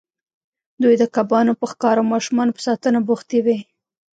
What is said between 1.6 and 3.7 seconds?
ښکار او ماشومانو په ساتنه بوختې وې.